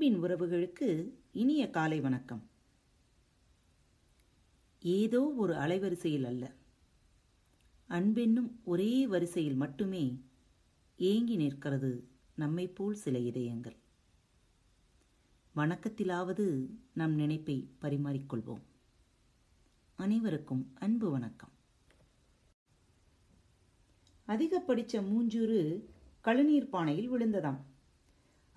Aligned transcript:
அன்பின் 0.00 0.22
உறவுகளுக்கு 0.22 1.10
இனிய 1.32 1.70
காலை 1.70 2.00
வணக்கம். 2.00 2.50
ஏதோ 4.80 5.32
ஒரு 5.36 5.54
அலைவரிசையில் 5.54 6.22
அல்ல. 6.22 6.52
அன்பென்னும் 7.88 8.50
ஒரே 8.64 9.06
வரிசையில் 9.06 9.54
மட்டுமே 9.54 10.22
ஏங்கி 10.96 11.36
நிற்கிறது 11.36 12.08
நம்மை 12.34 12.68
போல் 12.68 12.94
சில 12.94 13.18
இதயங்கள். 13.18 13.76
வணக்கத்திலாவது 15.56 16.66
நம் 16.92 17.14
நினைப்பை 17.14 17.68
பரிமாறிக்கொள்வோம். 17.80 18.62
அனைவருக்கும் 19.96 20.72
அன்பு 20.74 21.10
வணக்கம். 21.10 21.52
அதிக 24.24 24.64
படிச்ச 24.66 25.02
மூஞ்சூறு 25.02 25.84
கழுநீர் 26.24 26.68
பானையில் 26.68 27.12
விழுந்ததாம். 27.12 27.60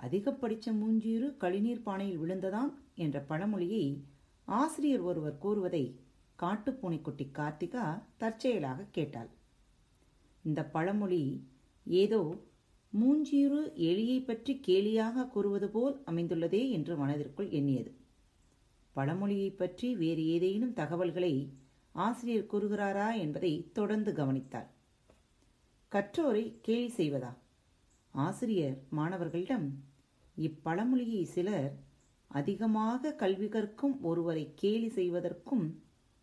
அதிகப்படிச்ச 0.05 0.71
படிச்ச 0.79 1.37
கழிநீர் 1.37 1.85
பானையில் 1.85 2.19
விழுந்ததாம் 2.19 2.71
என்ற 2.95 3.19
பழமொழியை 3.19 4.03
ஆசிரியர் 4.45 5.01
ஒருவர் 5.01 5.37
கூறுவதை 5.37 5.95
காட்டுப்பூனைக்குட்டி 6.39 7.25
கார்த்திகா 7.33 8.01
தற்செயலாக 8.17 8.85
கேட்டாள். 8.91 9.29
இந்த 10.43 10.65
பழமொழி 10.65 11.45
ஏதோ 11.85 12.35
மூஞ்சீறு 12.93 13.61
எலியை 13.75 14.25
பற்றி 14.25 14.59
கேலியாக 14.67 15.27
கூறுவது 15.27 15.69
போல் 15.69 16.01
அமைந்துள்ளதே 16.05 16.69
என்று 16.69 16.95
மனதிற்குள் 16.97 17.49
எண்ணியது. 17.49 17.91
பழமொழியை 18.93 19.49
பற்றி 19.51 19.95
வேறு 19.95 20.25
ஏதேனும் 20.25 20.73
தகவல்களை 20.73 21.53
ஆசிரியர் 21.91 22.51
கூறுகிறாரா 22.51 23.17
என்பதை 23.17 23.69
தொடர்ந்து 23.73 24.11
கவனித்தாள். 24.11 24.67
கற்றோரை 25.91 26.53
கேலி 26.61 26.91
செய்வதா? 26.97 27.33
ஆசிரியர் 28.11 28.77
மாணவர்களிடம் 28.89 29.67
இப்பழமொழியை 30.37 31.23
சிலர் 31.23 31.73
அதிகமாக 32.27 33.13
கல்வி 33.13 33.47
கற்கும் 33.47 33.95
ஒருவரை 34.01 34.53
கேலி 34.55 34.89
செய்வதற்கும் 34.89 35.65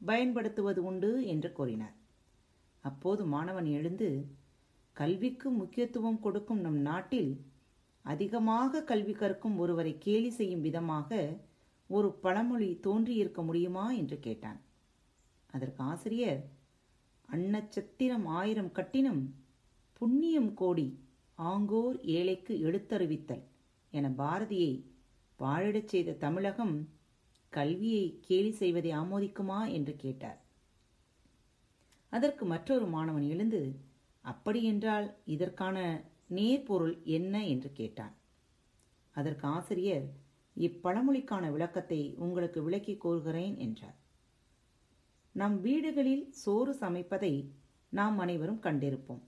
பயன்படுத்துவது 0.01 0.85
உண்டு 0.85 1.27
என்று 1.27 1.53
கூறினார். 1.53 1.97
அப்போது 2.85 3.25
மாணவன் 3.25 3.65
எழுந்து 3.65 4.09
கல்விக்கு 4.97 5.51
முக்கியத்துவம் 5.51 6.21
கொடுக்கும் 6.21 6.61
நம் 6.61 6.81
நாட்டில் 6.81 7.31
அதிகமாக 8.05 8.83
கல்வி 8.83 9.13
கற்கும் 9.13 9.57
ஒருவரை 9.59 9.99
கேலி 9.99 10.31
செய்யும் 10.31 10.61
விதமாக 10.61 11.21
ஒரு 11.87 12.09
பழமொழி 12.13 12.71
தோன்றியிருக்க 12.81 13.43
முடியுமா? 13.43 13.93
என்று 13.93 14.19
கேட்டான். 14.21 14.61
அதற்கு 15.47 15.83
ஆசிரியர் 15.83 16.43
அன்னச்சத்திரம் 17.29 18.27
ஆயிரம் 18.27 18.73
கட்டினும் 18.73 19.23
புண்ணியம் 19.93 20.55
கோடி 20.55 20.89
ஆங்கோர் 21.35 21.97
ஏழைக்கு 22.17 22.55
எடுத்தறிவித்தல் 22.59 23.45
என 23.91 24.09
பாரதியை 24.09 24.73
வாழிடச் 25.39 25.89
செய்த 25.89 26.13
தமிழகம் 26.13 26.89
கல்வியை 27.49 28.19
கேலி 28.21 28.51
செய்வதை 28.51 28.91
ஆமோதிக்குமா 28.93 29.73
என்று 29.73 29.97
கேட்டார். 29.97 30.41
அதற்கு 32.13 32.45
மற்றொரு 32.45 32.87
மாணவன் 32.87 33.29
எழுந்து 33.29 33.81
அப்படியென்றால் 34.25 35.17
இதற்கான 35.25 35.77
நேர்பொருள் 36.27 37.03
என்ன? 37.03 37.47
என்று 37.47 37.73
கேட்டான். 37.73 38.15
அதற்கு 39.11 39.47
ஆசிரியர் 39.49 40.07
இப்பழமொழிக்கான 40.57 41.51
விளக்கத்தை 41.51 42.15
உங்களுக்கு 42.17 42.63
விளக்கி 42.63 42.97
கூறுகிறேன் 42.97 43.57
என்றார். 43.57 43.99
நம் 45.33 45.61
வீடுகளில் 45.61 46.33
சோறு 46.33 46.73
சமைப்பதை 46.75 47.51
நாம் 47.91 48.19
அனைவரும் 48.19 48.63
கண்டிருப்போம். 48.63 49.23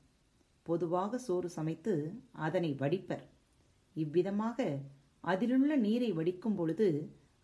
பொதுவாக 0.62 1.18
சோறு 1.18 1.50
சமைத்து 1.50 1.94
அதனை 2.32 2.74
வடிப்பர். 2.78 3.24
இவ்விதமாக 3.96 4.58
அதிலுள்ள 5.24 5.76
நீரை 5.76 6.12
வடிக்கும் 6.12 6.54
பொழுது 6.54 6.88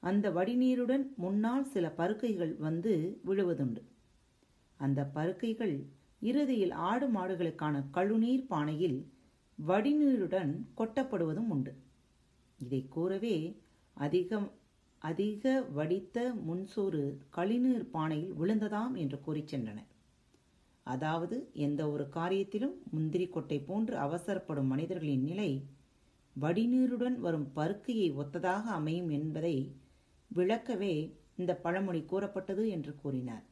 அந்த 0.02 0.30
வடிநீருடன் 0.30 1.04
முன்னால் 1.16 1.64
சில 1.64 1.86
பருக்கைகள் 1.96 2.56
வந்து 2.56 2.92
விழுவதுண்டு. 3.26 3.82
அந்த 4.80 5.00
பருக்கைகள் 5.14 5.74
இறுதியில் 6.22 6.70
ஆடு 6.70 7.06
மாடுகளுக்கான 7.08 7.82
கழுநீர் 7.90 8.46
பானையில் 8.46 8.98
வடிநீருடன் 9.58 10.52
கொட்டப்படுவதும் 10.76 11.48
உண்டு. 11.48 11.72
இதை 12.58 12.80
கூறவே 12.88 13.36
அதிகம் 13.96 14.48
அதிக 15.02 15.60
வடித்த 15.70 16.34
முன்சோறு 16.46 17.02
கழிநீர் 17.30 17.90
பானையில் 17.90 18.32
விழுந்ததாம் 18.32 18.94
என்று 18.94 19.18
கூறிச் 19.20 19.50
சென்றனர். 19.52 19.88
அதாவது 20.86 21.36
எந்த 21.52 21.90
ஒரு 21.90 22.04
காரியத்திலும் 22.14 22.76
முந்திரி 22.90 23.26
கொட்டை 23.28 23.58
போன்று 23.60 23.96
அவசரப்படும் 23.96 24.66
மனிதர்களின் 24.66 25.22
நிலை 25.22 25.50
வடிநீருடன் 26.40 27.18
வரும் 27.18 27.50
பருக்கையை 27.56 28.08
ஒத்ததாக 28.14 28.62
அமையும் 28.62 29.08
என்பதை 29.08 29.76
விளக்கவே 30.34 30.94
இந்த 31.36 31.54
பழமொழி 31.54 32.04
கூறப்பட்டது 32.04 32.68
என்று 32.68 32.96
கூறினார். 32.96 33.44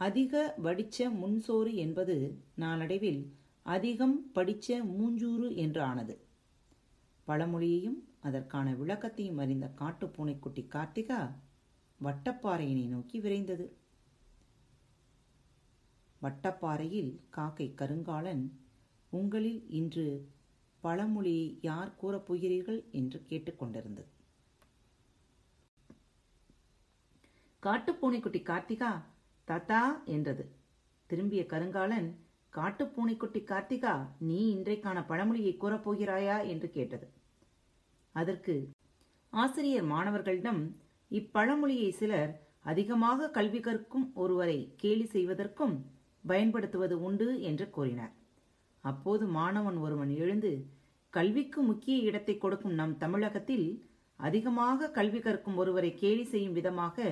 அதிக 0.00 0.54
வடிச்ச 0.62 1.10
முன்சோறு 1.10 1.74
என்பது 1.74 2.16
நாளடைவில் 2.54 3.32
அதிகம் 3.62 4.30
படிச்ச 4.34 4.68
மூஞ்சூறு 4.68 5.54
என்று 5.54 5.82
ஆனது. 5.82 6.14
பழமொழியையும் 7.26 7.98
அதற்கான 8.20 8.72
விளக்கத்தையும் 8.72 9.36
அறிந்த 9.36 9.70
காட்டுப்பூனைக்குட்டி 9.78 10.64
கார்த்திகா 10.74 11.20
வட்டப்பாறையினை 12.00 12.88
நோக்கி 12.88 13.20
விரைந்தது. 13.20 13.66
வட்டப்பாறையில் 16.22 17.12
காக்கை 17.30 17.74
கருங்காலன் 17.74 18.44
உங்களில் 19.10 19.70
இன்று 19.70 20.06
பழமொழியை 20.84 21.58
யார் 21.62 21.96
கூறப் 21.96 22.26
போகிறீர்கள் 22.26 22.80
என்று 22.90 23.18
கேட்டுக்கொண்டிருந்தது. 23.28 24.10
காட்டுப்பூனைக்குட்டி 27.62 28.40
கார்த்திகா 28.50 28.90
தாத்தா 29.48 30.02
என்றது. 30.04 30.44
திரும்பிய 31.10 31.42
கருங்காலன் 31.52 32.08
காட்டுப்பூனைக்குட்டி 32.52 33.40
கார்த்திகா 33.44 33.94
நீ 34.18 34.40
இன்றைக்கான 34.56 34.98
பழமொழியை 35.06 35.54
கூறப்போகிறாயா 35.54 36.36
என்று 36.46 36.70
கேட்டது. 36.70 37.06
அதற்கு 38.14 38.54
ஆசிரியர் 39.32 39.84
மாணவர்களிடம் 39.84 40.62
இப்பழமொழியை 41.10 41.90
சிலர் 41.90 42.32
அதிகமாக 42.60 43.30
கல்வி 43.30 43.60
கற்கும் 43.60 44.06
ஒருவரை 44.14 44.58
கேலி 44.76 45.06
செய்வதற்கும் 45.06 45.74
பயன்படுத்துவது 46.24 46.96
உண்டு 47.00 47.28
என்று 47.40 47.66
கூறினார். 47.70 48.14
அப்போது 48.90 49.24
மாணவன் 49.26 49.78
ஒருவன் 49.78 50.12
எழுந்து 50.22 50.52
கல்விக்கு 51.12 51.60
முக்கிய 51.62 51.96
இடத்தை 52.08 52.34
கொடுக்கும் 52.38 52.78
நம் 52.80 52.94
தமிழகத்தில் 52.96 53.68
அதிகமாக 54.20 54.90
கல்வி 54.90 55.20
கற்கும் 55.20 55.58
ஒருவரை 55.62 55.90
கேலி 55.94 56.24
செய்யும் 56.24 56.52
விதமாக 56.52 57.06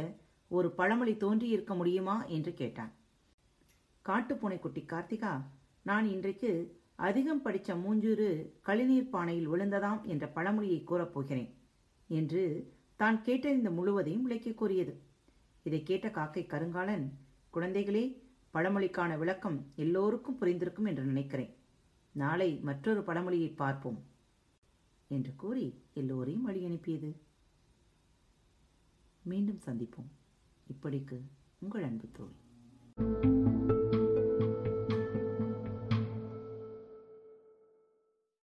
ஒரு 0.50 0.68
பழமொழி 0.70 1.14
தோன்றியிருக்க 1.16 1.74
முடியுமா? 1.74 2.16
என்று 2.28 2.52
கேட்டான். 2.54 2.92
காட்டுப்பூனைக்குட்டி 4.04 4.82
கார்த்திகா 4.92 5.32
நான் 5.82 6.06
இன்றைக்கு 6.14 6.50
அதிகம் 6.96 7.42
படித்த 7.42 7.70
மூஞ்சூறு 7.74 8.28
கழிநீர் 8.62 9.12
பானையில் 9.14 9.50
விழுந்ததாம் 9.52 10.00
என்ற 10.04 10.26
பழமொழியை 10.36 10.80
கூறப்போகிறேன் 10.84 11.50
என்று 12.10 12.44
தான் 13.00 13.18
கேட்டறிந்த 13.26 13.70
முழுவதையும் 13.78 14.24
விளக்கி 14.26 14.52
கூறியது. 14.54 14.94
இதை 15.66 15.80
கேட்ட 15.82 16.06
காக்கை 16.10 16.44
கருங்காலன் 16.46 17.06
குழந்தைகளே 17.54 18.04
பழமொழிக்கான 18.54 19.12
விளக்கம் 19.18 19.58
எல்லோருக்கும் 19.76 20.38
புரிந்திருக்கும் 20.40 20.88
என்று 20.90 21.04
நினைக்கிறேன். 21.04 21.52
நாளை 22.16 22.58
மற்றொரு 22.62 23.00
படமொழியை 23.00 23.56
பார்ப்போம் 23.56 24.02
என்று 25.08 25.34
கூறி 25.36 25.82
எல்லோரையும் 25.94 26.42
வழி 26.42 26.64
அனுப்பியது. 26.64 27.16
மீண்டும் 29.22 29.60
சந்திப்போம். 29.66 30.10
இப்படிக்கு 30.72 31.20
உங்கள் 31.58 31.82
அன்பு 31.82 32.08
தோழி. 32.12 32.34